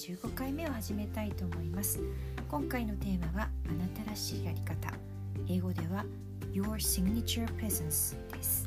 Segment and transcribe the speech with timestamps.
[0.00, 2.00] 15回目を始めたいと思います。
[2.48, 4.90] 今回のテーマはあなたらしいやり方。
[5.46, 6.06] 英語では
[6.54, 8.66] Your Signature Presence です。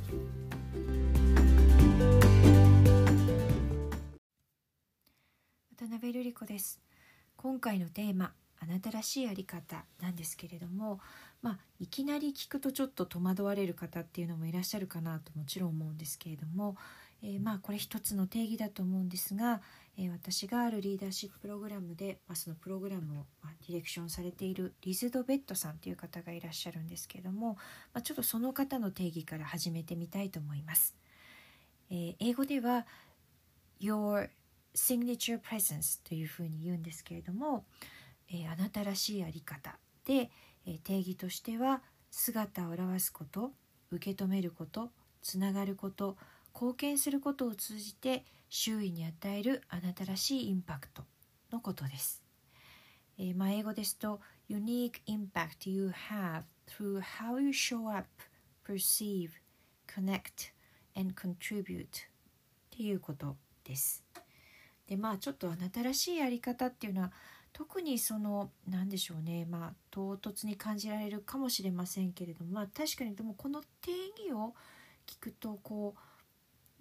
[5.76, 6.80] 渡辺瑠璃子です。
[7.36, 11.00] 今回のテーマあなたらしいやり方なんですけれども
[11.42, 16.78] まあいきなり聞くとちょっと戸惑われる方っていうのもいらっしゃるかなともちろん思うんですけれども、
[17.24, 19.62] えー、まあこれ一つの定義だと思うんですが、
[19.98, 27.58] え、私があるリーダーシッププログラムで、まあ、そのプログラムを、ま、ディレクションされているリズド・ベッドさんという方がいらっしゃるんですけれども、
[27.94, 30.96] まあ、ちょっとその方の定義から始めてみたいと思います。
[31.92, 32.88] えー、英語では
[33.80, 34.30] Your
[34.74, 37.66] signature presence というふうに言うんですけれども、
[38.30, 40.32] えー、あなたらしいあり方で、
[40.66, 43.52] えー、定義としては姿を表すこと
[43.92, 44.90] 受け止めること
[45.22, 46.18] つながること
[46.54, 51.02] 貢献することを通じて周囲に与えるあなたらしいインパクト
[51.52, 52.22] のことです。
[53.18, 58.08] えー、まあ、英語ですと Unique impact you have through how you show up,
[58.64, 59.32] perceive,
[59.88, 60.52] connect
[60.96, 61.88] and contribute っ
[62.70, 64.04] ていうことです。
[64.86, 67.12] でまあちょっとあなたらしいやり方っていうのは
[67.54, 74.54] 特にその何でしょうねまあ唐突に感じられるかもしれませんけれども、まあ、確かにでもこの定義を
[75.08, 76.13] 聞くとこう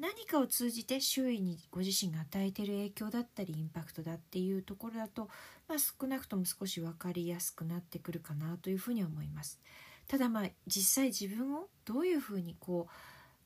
[0.03, 5.29] 何かを通じて周囲にご自身が与えている影響だったりインパクトだっていうところだと、
[5.69, 9.61] まあ、少なくとも少し分かりやすくなってくるかなというふうに思います。
[10.09, 12.89] ただまあ実際自分をどういうふうにこ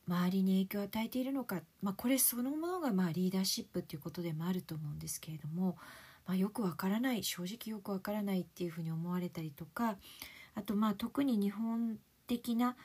[0.08, 5.76] う周りに影響を与えているのか、まあ、これそのものがまあリーダーシップっていうことでもあると思うんですけれども、
[6.26, 9.96] まあ、よくわからない正直よくわからないっていうふうに思われたりとか
[10.54, 12.76] あとまあ特に日本的な、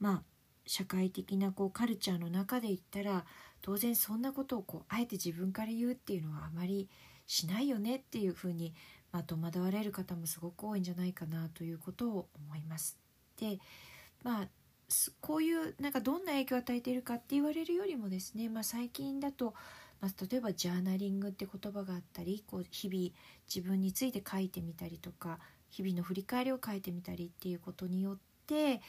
[0.00, 0.22] まあ、
[0.66, 3.24] 社会的なこうカルチャーの中で言ったら
[3.62, 6.88] 当然そんなことをこうあえて自分から言うっていうのはあまり
[7.26, 8.74] しないよねっていうふうに、
[9.12, 12.98] まあ、戸惑われる方もすごく多いんじゃないかなということを思います。
[13.38, 13.58] で
[14.22, 14.48] まあ
[15.20, 19.54] こういうなんかどんな影響を与えているかって言われるよりもですね、まあ、最近だと、
[20.00, 23.10] まあ、例えばジャーナリングって言葉があったりこう日々
[23.52, 25.38] 自分について書いてみたりとか
[25.70, 28.80] 日々の振り返りを書いてみたりっていうことによって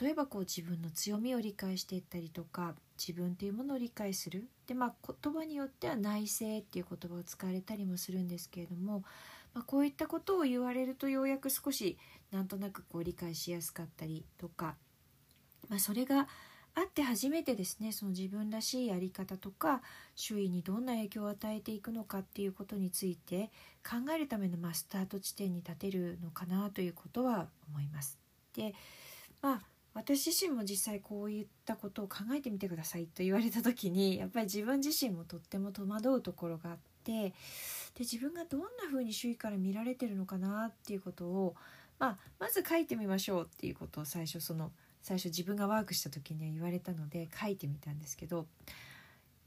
[0.00, 9.04] 例えばこう自分の強みを理解していったりとか自分というものを理解するで、まあ、言葉によっては内省っていう言葉を使われたりもするんですけれども、
[9.54, 11.98] まあ、こういったことを言われるとようやく少し
[12.32, 14.74] なんとなくこう理解しやすかったりとか、
[15.68, 16.26] まあ、それが
[16.74, 19.80] あって初めてですねその自分らしいやり方とか
[20.14, 23.50] 周囲にどんな影響を与えていくのかっていうことについて
[23.82, 28.18] 考えるためのまスタート地点に立てるのかなということは思います。
[28.54, 28.74] で
[29.40, 37.34] まあ私自身も実際こういったことを考えてみてくださいと言われた時に やっぱり自分自身もとっても戸惑うところがあってで
[38.00, 41.56] 自分がどんな風に周囲から見られてるのかなっていうことを、
[41.98, 44.70] まあ、まず書いてみましょうっていうことを最初その
[45.00, 48.46] 最初自分がワークした時には言われたので書いてみたんですけど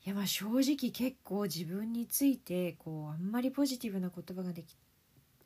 [0.04, 4.76] いやまあ正直結構自分についてこうあんまりポジティブな言葉ができ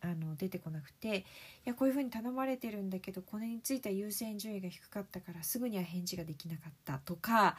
[0.03, 1.23] あの出てこなくてい
[1.65, 7.55] やこういうふうに頼まれてるんだけどこれについては優先順位が低かったからすぐには返事ができなかったとか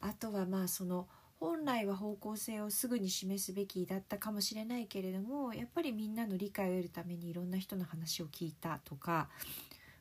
[0.00, 1.08] あとはまあその
[1.40, 9.28] 本来は方向性をすぐに示すべきだったかもしれないけれどもやっぱりみんなの理解を得るためにいろんな人の話を聞いたとか、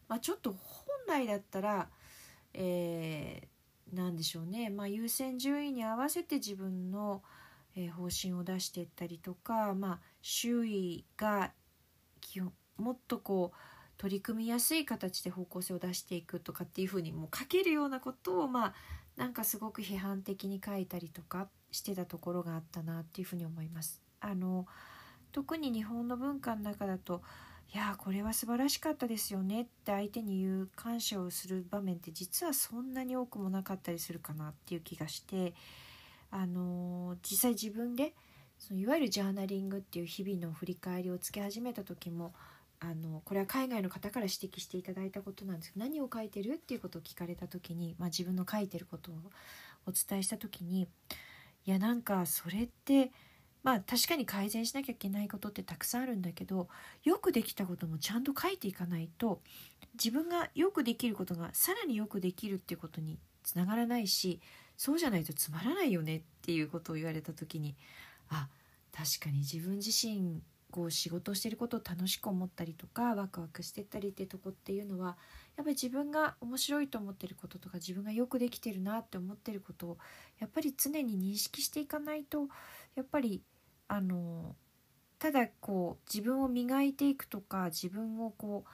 [0.08, 0.58] まあ、ちょっと本
[1.08, 1.88] 来だったら、
[2.54, 7.24] えー、何でしょうね、まあ、優先順位に合わせて自分の、
[7.76, 11.52] え、方針を出していったりとか、まあ、周囲が
[12.32, 13.58] 基本もっとこう
[13.98, 18.74] 取り組みやすい形で方向性を出していくとかっていうふうにもう書けるようなことをまあ
[19.18, 24.02] なんかすごく批判的に書いたりとかしてたところがあったなっていうふうに思います。
[24.22, 24.66] あの
[25.34, 27.22] 特に日本の文化の中だと
[27.74, 35.54] いやこれは素晴らしかったですよねって相手に言う感謝をする場面って実はそんなに多くもなかったりするかなっていう気がして
[36.32, 38.14] あの実際自分で
[38.62, 42.32] そのいわゆるジャーナリングっていう日々の振り返りをつけ始めた時も
[42.80, 49.16] あのこれは海外の方から指摘していただいたことなんですけど何を書いてるっていうことを聞かれた時に、まあ、自分の書いてることを
[49.88, 50.82] お伝えした時に
[51.66, 53.12] いやなんかそれって
[53.64, 56.68] まあ確かに改善しなきゃいけないことってたくさんあるんだけど
[57.04, 59.42] よくできたこともちゃんと書いていかないと
[59.94, 64.40] 自分がよくできることがさらによくできるっていうことにつながらないし
[64.78, 67.76] そうじゃないとつまらないよねっていうことを言われた時に
[68.32, 68.50] あ
[68.92, 70.42] 確かに自分自身
[70.72, 75.18] こう仕事してることを楽しく思ったりとかワクワクしてったりってとこっていうのは
[75.58, 79.98] やっぱり自分が面白いと思ってることとか自分がよくできてるなって思ってることを
[80.40, 82.48] やっぱり常に認識していかないと
[82.96, 83.44] やっぱり
[83.90, 84.56] あの
[85.20, 88.70] ただこう自分を磨いていくとか自分をこう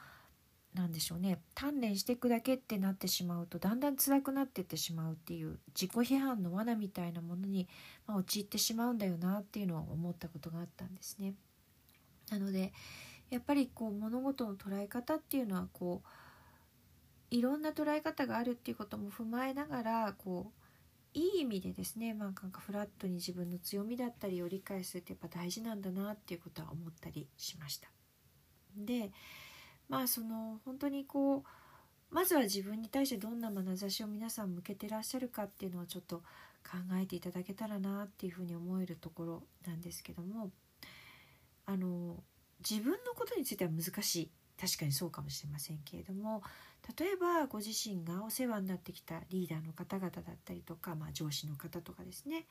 [0.78, 7.68] なんでしょうね鍛錬していくだけってなってしまうとだんだん辛くなっていってしまうっていう自己批判の罠みたいなものに、
[8.06, 11.34] まあ、陥ってしまうんだよなっていうのを思ったことがあったんですね。
[12.30, 12.74] なので
[13.30, 16.08] やっぱりこう物事の捉え方っていうのはこう
[17.36, 20.68] いろんな捉え方があるっていうことも踏まえながらこう
[21.14, 27.90] いい意味でですね、まあ、なんかフラットに自分の強みだったりを理解するってやっぱ大事なんだなっていうことは思ったりしました。
[28.78, 29.12] で
[29.90, 31.44] まあその本当にこう
[32.14, 36.18] まずは自分に対してどんな眼差しを皆さん向けてらっしゃるかっていうのをちょっと
[36.64, 40.52] 考えていただけたらなっていうふうに思えるところなんですけども
[41.66, 42.18] あの
[42.68, 46.42] 自分のことについては難しい確かにそうかもしれませんけれども
[46.98, 52.46] 例えばご自身がお世話になってきたリーダーの方々だったりとか、まあ、上司の方とかですね。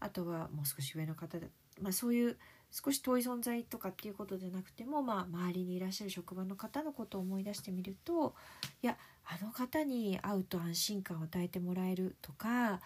[0.00, 1.46] あとはもう少し上の方だ、
[1.80, 2.36] まあ、そういう
[2.70, 8.34] 少し遠い存在とかっていうことでなくても、まあ、周りにいらっしゃる職場の方のことを思い出してみると
[8.82, 12.80] いやあの方に会うと安心感を与えてもらえるとか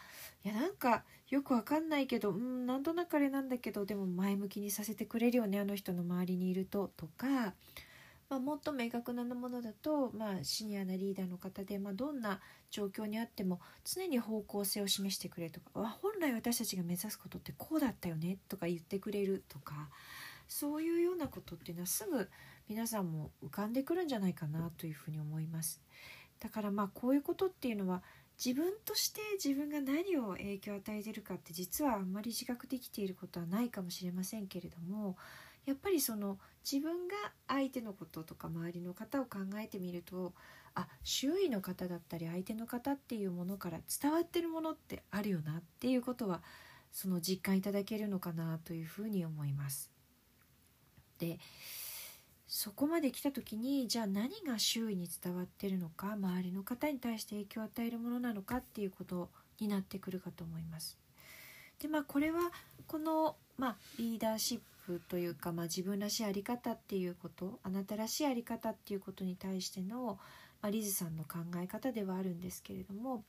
[0.44, 7.55] いやなんかよくわかんないけどうんなんとなくあれなんだけどでも前向きにさせてくれるよねあの人の周りにいるととか
[8.31, 12.41] まあ、もっと明確なものだと、まあ、シニアなリーダーの方で、まあ、どんな
[12.71, 19.88] 状況にあっても常に方向性を示してくれとか本来私たちが目指すことってこうだったよねとか言ってくれるとか
[20.47, 22.29] そういうようなことっていうのはすぐ
[22.69, 25.81] 皆さんも浮かんでくるんじゃないかなというふうに思います。
[26.38, 28.03] だからまあこういうことっていうのは
[28.43, 35.17] 自分として自分が何を影響を与えてるかって実はあんまり自覚できていることはないかもしれませんけれども
[35.67, 36.39] やっぱりその
[36.71, 37.15] 自分が
[37.49, 40.33] 相手のこととか周りの方を考えてみると
[40.75, 46.43] あ周囲の方だったり相手の方っていうものから伝わってるものってあるよなっていうことは
[46.93, 49.91] その実感いただけるのかなというふうに思います。
[51.19, 51.39] で
[52.47, 59.31] そこまで来た時にじゃあ何が周囲に伝わってるのか周りの方に対して影響を与えるものなのかっていうこと
[59.61, 60.99] になってくるかと思います。
[61.79, 62.41] でまあこれは
[62.87, 64.61] この、まあ、リーダーシッ
[64.99, 70.19] というか、まあ、自分らしい在り方っていうことあなたらしい在り方っていうことに対しての、
[70.63, 73.25] まあ、リズさんの考え方ではあるんですけれども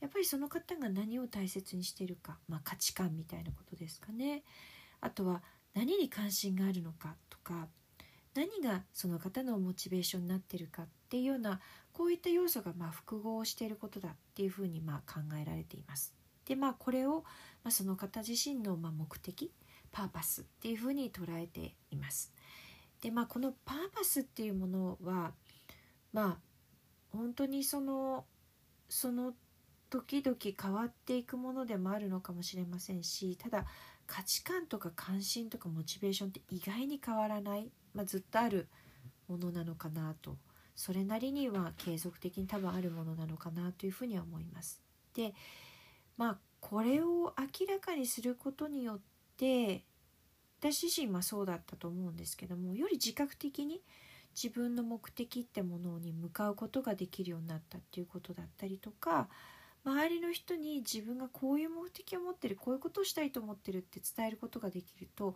[0.00, 4.42] やっぱりその方が何を大切にしているか、まあ、価値観みたいなことですかね
[5.00, 5.42] あとは
[5.74, 7.68] 何に関心があるのかとか
[8.34, 11.60] 何がその方のモチベーションになってるかっていうような
[11.92, 16.14] こういった要素がま複合していることだっていうふうにま考えられています。
[16.44, 17.24] でまあこれを、
[17.64, 19.50] ま、その方自身のま目的
[19.92, 22.32] パーパスっていうふうに捉えています。
[23.00, 25.32] でまあこのパーパスっていうものは
[26.12, 26.48] まあ
[27.12, 28.24] 本当にその
[28.88, 29.34] その
[29.90, 33.66] 時々変わっていくものでもあるのかもしれませんしただ
[34.06, 38.68] 価値観とか関心とかモチベーションって意外に変わらない、まあ、ずっとある
[39.28, 40.36] ものなのかなと
[40.74, 44.80] それなりには継続的に多分あるものなのかなというふうには思います。
[45.14, 45.34] で
[46.16, 49.00] まあこれを明らかにすることによっ
[49.38, 49.84] て
[50.60, 53.80] 私自身はそうだったと思うんですけどもより自覚的に
[54.34, 59.28] 自分の目的ってものに向かうことができるようになったっていうことだったりとか
[59.84, 65.34] 周りの人に自分がこういう目的を持ってるこういうことをしたいと思ってるって伝えることができると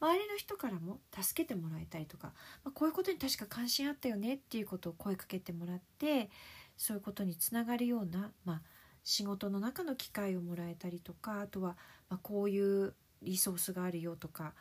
[0.00, 2.32] 周りの人からも助けてもらえたりとか、
[2.64, 6.28] まあ、こういうことに確か関心あったよねっていうことを声かけてもらって
[6.76, 8.62] そういうことにつながるような、まあ、
[9.04, 11.76] 仕事の中の機会をもらえたりとかあとは、
[12.10, 14.52] まこういうリソースがあるよとか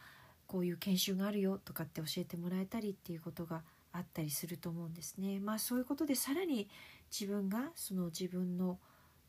[0.48, 5.40] こういう研修があるよとかって教えてもらえたりっていうことがあったりすると思うんですね。
[5.40, 6.68] まあそういうことでさらに
[7.12, 8.80] 自分がその自分の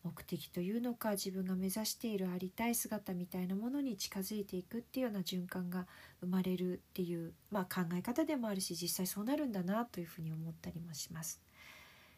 [0.05, 5.87] 目的というのか自分が目指しているありたい姿みたいなものに近づいていくっていうような循環が
[6.21, 11.41] 生まれるっていう、まあ、考え方でもあるし実際そうなるんだなというふうに思ったりもします。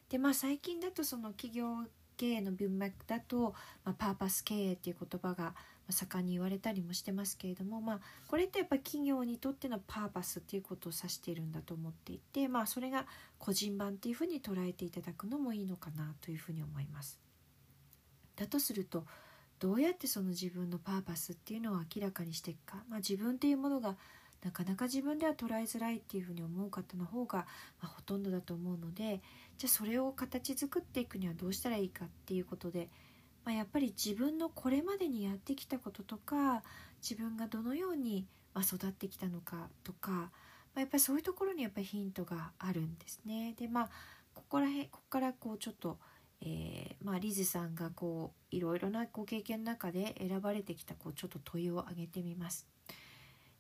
[0.09, 1.85] でまあ最近だとその企業
[2.17, 3.55] 経営の文脈だと、
[3.85, 5.55] まあ、パーパス経営っていう言葉が
[5.91, 13.07] 盛んに言われたりもしてますけれども、まあ、これってやっぱ企業にとってのパーパスっていうことを指しているんだと思っていて、まあ、それが
[13.39, 17.21] 個人版っていうふうに捉えていただくのもいいのかなというふうに思います。
[18.37, 19.05] だとすると
[19.59, 23.97] どうやってその自分のパーパスっていうのを明らかにしていくか、まあ、自分っていうものが
[24.45, 27.47] なかなか自分では捉えづらいっていうふうに思う方の方が、
[27.81, 29.21] まあ、ほとんどだと思うので
[29.57, 32.91] じゃあそれを形作っていくにはどうしたらいいかっていうことで、
[33.47, 36.65] まあ、やっぱり自分のこれまでにやってきたこととか
[37.01, 38.27] 自分がどのように
[38.61, 40.31] 育ってきたのかとか、ま
[40.77, 43.55] あ、やっぱりそういうところにやっぱりヒントがあるんですね。
[43.57, 43.91] でまあ
[44.35, 45.97] ここら辺ここからこうちょっと
[46.43, 52.67] えー、まあ、リズさんがこういろいろなご経験の中で選ばれてきたこうちょっと問いを挙げてみます。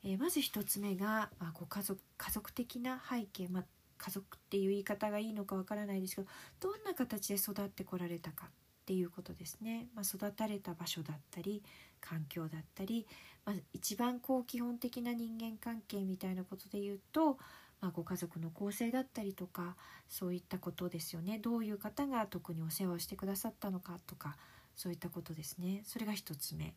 [0.04, 3.64] えー、まず1つ目が、まあ、ご家族家族的な背景、まあ、
[3.96, 6.28] 家族っていう言い方がいいのかわからないですけど
[6.60, 8.50] どんな形で育ってこられたか
[8.86, 11.60] っていうことですね、まあ、育たれた場所だったり
[12.00, 13.04] 環境だったり、
[13.44, 17.36] まあ、一番こう基本的な人間関係みたいなことで言うと、
[17.80, 19.74] まあ、ご家族の構成だったりとか
[20.08, 21.40] そういったことですよね。
[21.40, 24.36] どういう方が特にお世話をしてくださったのかとか
[24.76, 25.82] そういったことですね。
[25.84, 26.72] それが1つ目。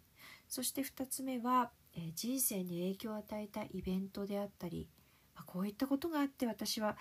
[0.47, 4.87] そして2つ目は、えー、人生に影響を与えたイベントであったり、
[5.35, 6.95] まあ、こういったことがあって私はやっ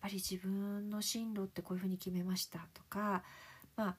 [0.00, 3.22] ぱり自分の進路ってこういうふうに決めましたとか、
[3.76, 3.96] まあ、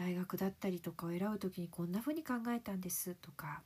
[0.00, 3.60] 大学だったりとかを選ぶ時にこんな風に考えたんですとか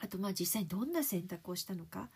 [0.00, 2.08] あとまあ実際にどんな選択をしたのか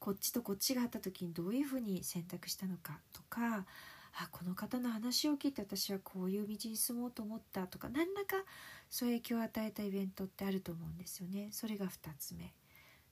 [0.00, 3.66] こっちとこっちがあった時にどういうふうに選択したのかとか
[4.14, 8.44] あこの方の話を聞いて私はこういう道に進もうと思ったとか何らか
[8.90, 11.48] そういう影響を与えたイベントってあると思うんですよね。
[11.52, 12.52] それが2つ目。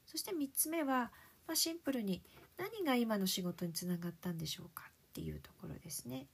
[0.04, 1.10] そして3つ目は、
[1.46, 2.20] まあ、シンプルに
[2.58, 6.26] 何が今の仕事につながったんでしょうかっていうところですね。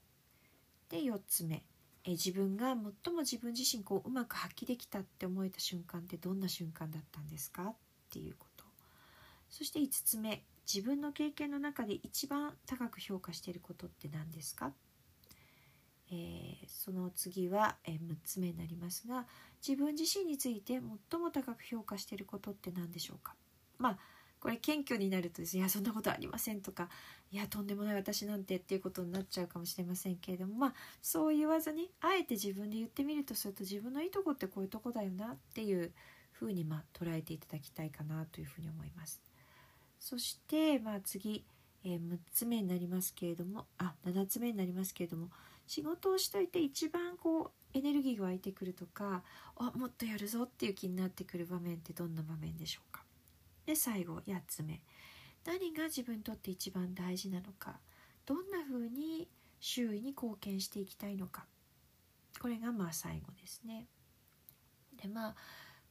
[0.89, 1.63] で4つ目。
[2.07, 2.69] え自分が
[3.05, 7.75] 最も自分自身こううまく発揮できたって思えた瞬間ってどんな瞬間だったんですかっ
[8.11, 8.65] ていうこと。
[9.51, 14.73] そして5つ目自分の経験の中で一番高く評価していることって何ですか、
[16.11, 19.27] えー、その次は、え6つ目になりますが
[19.67, 23.35] 自分自身について最も高く評価していることって何でしょうか？
[23.79, 23.99] まあ
[24.47, 26.89] これ謙虚になるとですねいやそんなことありませんとか
[27.33, 35.91] いやとんでもない私なんてっていうことになっちゃうかもしれませんけれどもまあそう言わずにあえて自分で言ってみるとすると自分のいいとこってこういうとこだよなっていう
[36.31, 39.21] ふうにまあ捉えていただきたいかなというふうに思います。
[39.99, 41.45] そしてまあ次、
[41.83, 45.29] えー、6つ目になりますけれどもあ7つ目になりますけれども
[45.67, 49.25] 仕事をしといて一番こうエネルギーが湧いてくるとか
[49.57, 53.06] あもっとやるぞっていう気になってくる場面ってどんな場面でしょうか？
[53.67, 54.81] で最後8つ目
[55.45, 57.79] 何が自分にとって一番大事なのか
[58.25, 59.29] どんな風に
[59.61, 61.47] 周囲に貢献していきたいのか
[62.41, 63.87] これがまあ最後ですね。
[65.01, 65.35] でまあ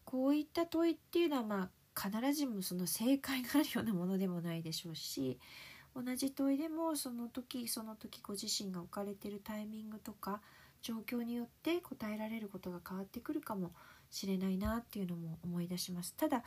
[0.04, 5.40] こういった問いっていうのはまあ必ずしもその正解があるようなものでもないでしょうし
[5.96, 10.42] 同じ問いでもその時その時ご自身が置かれてるタイミングとか
[10.82, 13.72] 状況によって答えられることが変わってくるかも
[14.12, 16.14] しれないなっていうのも思い出します。
[16.16, 16.44] ただ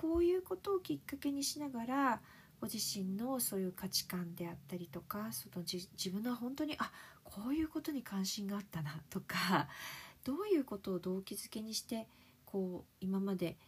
[0.00, 2.20] こういうことをきっかけにしながら
[2.58, 6.90] ご自身のそういう価値観であったりとかその自分の本当にあ
[7.22, 9.68] こういうことに関心があったなとか
[10.24, 12.08] どういうことを動機づけにして
[12.46, 13.58] こう今まで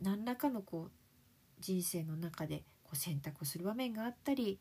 [0.00, 0.90] 何らかのこう
[1.60, 4.58] 人生の中でこう選択をする場面があったり、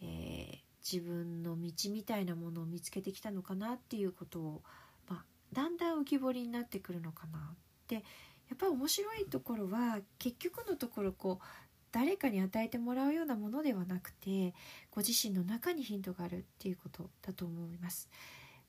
[0.00, 4.62] えー、自分の道みたいなものを見つけてきたのかなっていうことを、
[5.08, 7.56] まあ、だんだん浮き彫りになってくるのかなっ
[7.88, 8.04] て
[8.50, 11.44] やっぱ面白いところは結局のところこう
[11.92, 14.54] 誰かに与えてもらうようなものではなくて
[14.90, 18.08] ご自身の中にヒントがあるっていうことだと思います。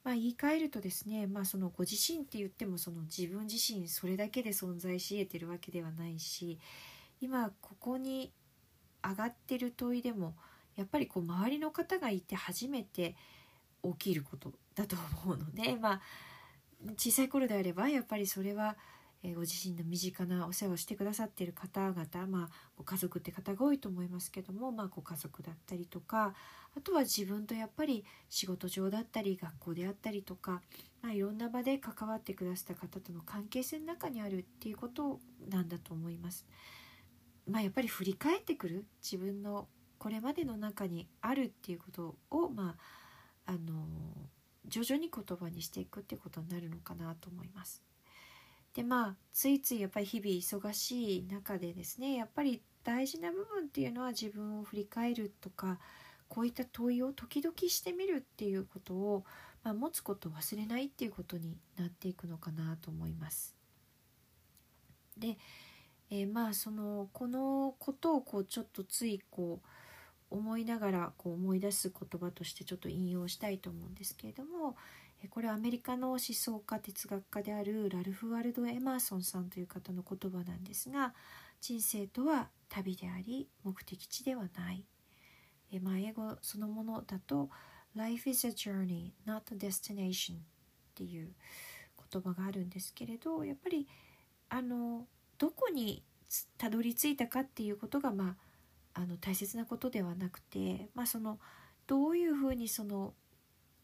[0.04, 6.58] まあ、言い換えるとですね、まあ、そのご自身って言ってもその自分自身それだけで存在し得てるわけではないし
[7.20, 8.32] 今ここに
[9.08, 10.36] 上がってる問いでも
[10.76, 13.16] やっぱりこう周りの方がいて初めて
[13.84, 16.02] 起きることだと思うので、まあ、
[16.98, 18.78] 小さい頃であればやっぱりそれは
[19.24, 26.34] えご自身の身近なお世話をしてくださっている方々、まあ、ご家族って方が多いと思いますけども、まあ、ご家族だったりとか
[26.76, 30.62] あとは自分とやっぱり仕事上だったり学校であったりとか、
[31.04, 36.46] まあ、いろんな場で関わってくださった方との関係性の中にあるっていうことなんだと思います。
[37.48, 42.76] まあ、やっぱり振り返ってくる自分のこれまでの中にあるっていうことを、ま
[43.46, 43.86] あ、あの
[44.66, 47.84] 徐々に言葉にしていくっていうことになるのかなと思います。
[48.74, 50.30] でまあついついやっぱり日々
[50.70, 55.78] 忙しい中でですねやっぱり大事な部分っていうのは自分を振り返るとか
[56.28, 59.26] こういった問いを時々してみるっていうことを、
[59.64, 63.54] まあ、持つことを忘れないっていうことになっていくのかなと思います。
[65.18, 65.38] で、
[66.10, 69.68] えー、まあそのこのことをこうちょっとついこう
[70.36, 74.78] 思いながらこう思い出す言葉としてちょっと引用したいと思うんですけれども、
[75.30, 81.14] これはアメリカの思想家哲学家であるラルフ・ワルド・エマーソンさんという方の言葉なんですが
[81.60, 84.84] 人生とは旅であり目的地ではない、
[85.72, 87.50] えまあ、英語そのものだと
[87.96, 90.38] Life is a journey, not a destination っ
[90.96, 91.32] ていう
[92.12, 93.88] 言葉があるんですけれどやっぱり
[94.50, 95.06] あの
[95.38, 96.04] どこに
[96.58, 98.38] たどり着いたかっていうことが、ま
[98.94, 101.40] あ、あの大切なことではなくて、まあ、その
[101.88, 103.14] どういうふうにその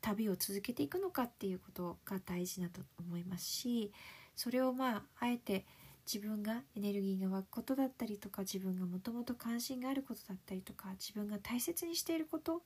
[0.07, 3.91] 旅を続けていくのかっていうことが大事だと思いますし
[4.37, 5.65] それをまああえて
[6.11, 12.61] 自分がエネルギーが湧くことだったりとか自分がもともと関心があることだったりとか自分が大切にしていること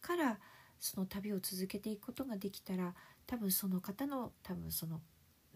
[0.00, 0.38] から
[0.78, 2.94] その旅を続けていくことができたら
[3.26, 5.00] 多分その方の多分その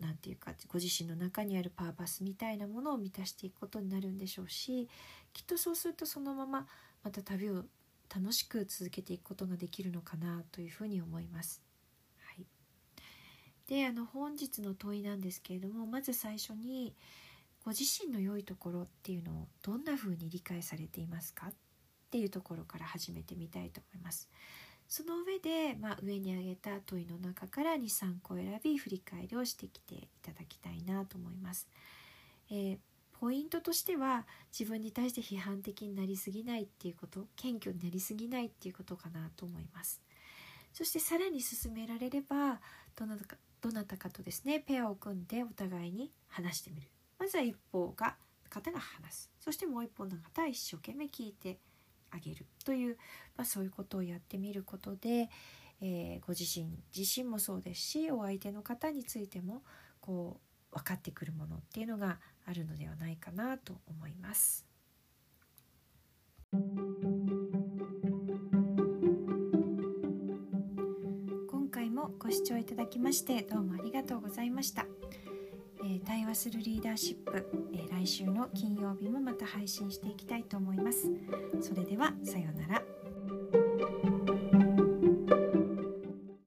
[0.01, 4.89] 何て言うかご自身の中にあるパーパスみたいなものを満たしていくことになるんでしょうし
[5.33, 6.67] きっとそうするとそのまま
[7.05, 7.65] また旅を
[8.15, 11.63] 楽しく続けていくことができるのかなというふうに思います。
[12.21, 12.47] はい、
[13.67, 16.95] であの本日の問いなんですけれどもまず最初に
[17.65, 21.53] ご自身の良いところっていうのをどんなふうに理解されていますかっ
[22.11, 24.29] ていうところから始めてみたいと思います。
[24.89, 31.69] その上で、まあ、上に挙げた問いの中から23個選び振り返りをしてきていただきたいなと思います。
[32.51, 32.79] えー、
[33.21, 40.01] ポイントとしては自分に対して批判的になりすぎないっていうこと謙虚になりすぎないっていうことかなと思います。
[40.73, 42.61] そしてさらに進められれば
[42.95, 46.89] どなたかどなたかとですねペアを組んでお互いに話してみる。
[47.19, 48.17] まずは一方が
[48.49, 49.31] 方が話す。
[49.41, 51.59] そしてもう一方の方は一生懸命聞いて
[52.11, 52.47] あげる。
[52.65, 52.97] という、
[53.37, 55.29] まあ、そういうことをやってみることで、
[55.81, 59.63] えー、ご自身自身もそうですしお相手の方についても
[60.01, 60.41] こ
[60.73, 64.65] う分かってくるものっていうのがあるのではないかなと思います。
[71.51, 74.87] 今回もご視聴いただきましてどうもありがとうございました。
[75.85, 81.11] え対話するリーダーシップ、え来週の金曜日もまた配信していきたいと思います。
[81.61, 82.88] それではさようなら。